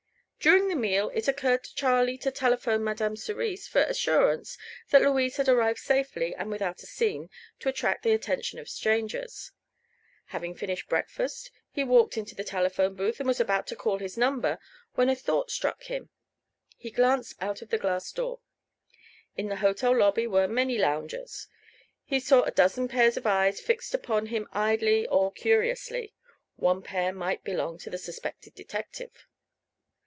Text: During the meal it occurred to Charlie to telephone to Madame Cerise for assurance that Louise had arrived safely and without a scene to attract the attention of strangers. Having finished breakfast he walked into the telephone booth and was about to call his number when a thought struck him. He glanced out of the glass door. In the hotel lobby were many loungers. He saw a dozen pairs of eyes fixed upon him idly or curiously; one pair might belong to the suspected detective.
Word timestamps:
During 0.43 0.69
the 0.69 0.75
meal 0.75 1.11
it 1.13 1.27
occurred 1.27 1.63
to 1.65 1.75
Charlie 1.75 2.17
to 2.17 2.31
telephone 2.31 2.79
to 2.79 2.83
Madame 2.85 3.15
Cerise 3.15 3.67
for 3.67 3.81
assurance 3.83 4.57
that 4.89 5.03
Louise 5.03 5.37
had 5.37 5.47
arrived 5.47 5.77
safely 5.77 6.33
and 6.33 6.49
without 6.49 6.81
a 6.81 6.87
scene 6.87 7.29
to 7.59 7.69
attract 7.69 8.01
the 8.01 8.11
attention 8.13 8.57
of 8.57 8.67
strangers. 8.67 9.51
Having 10.29 10.55
finished 10.55 10.89
breakfast 10.89 11.51
he 11.69 11.83
walked 11.83 12.17
into 12.17 12.33
the 12.33 12.43
telephone 12.43 12.95
booth 12.95 13.19
and 13.19 13.27
was 13.27 13.39
about 13.39 13.67
to 13.67 13.75
call 13.75 13.99
his 13.99 14.17
number 14.17 14.57
when 14.95 15.09
a 15.09 15.15
thought 15.15 15.51
struck 15.51 15.83
him. 15.83 16.09
He 16.75 16.89
glanced 16.89 17.35
out 17.39 17.61
of 17.61 17.69
the 17.69 17.77
glass 17.77 18.11
door. 18.11 18.39
In 19.37 19.47
the 19.47 19.57
hotel 19.57 19.95
lobby 19.95 20.25
were 20.25 20.47
many 20.47 20.75
loungers. 20.79 21.45
He 22.03 22.19
saw 22.19 22.41
a 22.41 22.51
dozen 22.51 22.87
pairs 22.87 23.15
of 23.15 23.27
eyes 23.27 23.59
fixed 23.61 23.93
upon 23.93 24.25
him 24.25 24.47
idly 24.53 25.05
or 25.07 25.31
curiously; 25.31 26.15
one 26.55 26.81
pair 26.81 27.13
might 27.13 27.43
belong 27.43 27.77
to 27.77 27.91
the 27.91 27.99
suspected 27.99 28.55
detective. 28.55 29.27